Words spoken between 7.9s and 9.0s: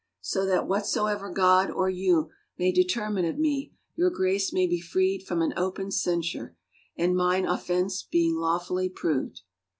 being lawfully